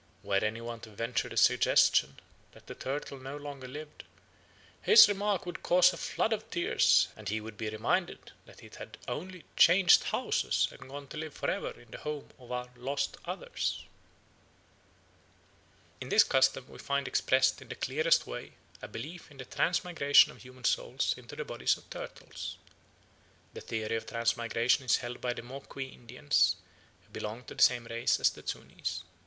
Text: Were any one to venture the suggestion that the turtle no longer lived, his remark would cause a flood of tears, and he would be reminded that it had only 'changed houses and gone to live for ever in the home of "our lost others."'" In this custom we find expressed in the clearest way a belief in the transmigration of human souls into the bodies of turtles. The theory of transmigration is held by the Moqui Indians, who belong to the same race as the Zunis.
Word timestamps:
Were 0.23 0.43
any 0.43 0.61
one 0.61 0.79
to 0.79 0.89
venture 0.89 1.29
the 1.29 1.37
suggestion 1.37 2.19
that 2.53 2.65
the 2.65 2.73
turtle 2.73 3.19
no 3.19 3.37
longer 3.37 3.67
lived, 3.67 4.03
his 4.81 5.07
remark 5.07 5.45
would 5.45 5.61
cause 5.61 5.93
a 5.93 5.97
flood 5.97 6.33
of 6.33 6.49
tears, 6.49 7.09
and 7.15 7.29
he 7.29 7.39
would 7.39 7.55
be 7.55 7.69
reminded 7.69 8.31
that 8.47 8.63
it 8.63 8.77
had 8.77 8.97
only 9.07 9.45
'changed 9.55 10.05
houses 10.05 10.67
and 10.71 10.89
gone 10.89 11.05
to 11.09 11.17
live 11.17 11.35
for 11.35 11.51
ever 11.51 11.79
in 11.79 11.91
the 11.91 11.99
home 11.99 12.31
of 12.39 12.51
"our 12.51 12.67
lost 12.77 13.17
others."'" 13.25 13.83
In 15.99 16.09
this 16.09 16.23
custom 16.23 16.65
we 16.67 16.79
find 16.79 17.07
expressed 17.07 17.61
in 17.61 17.69
the 17.69 17.75
clearest 17.75 18.25
way 18.25 18.53
a 18.81 18.87
belief 18.87 19.29
in 19.29 19.37
the 19.37 19.45
transmigration 19.45 20.31
of 20.31 20.41
human 20.41 20.63
souls 20.63 21.13
into 21.15 21.35
the 21.35 21.45
bodies 21.45 21.77
of 21.77 21.87
turtles. 21.91 22.57
The 23.53 23.61
theory 23.61 23.97
of 23.97 24.07
transmigration 24.07 24.83
is 24.83 24.97
held 24.97 25.21
by 25.21 25.33
the 25.33 25.43
Moqui 25.43 25.89
Indians, 25.93 26.55
who 27.05 27.11
belong 27.11 27.43
to 27.43 27.53
the 27.53 27.61
same 27.61 27.85
race 27.85 28.19
as 28.19 28.31
the 28.31 28.41
Zunis. 28.41 29.03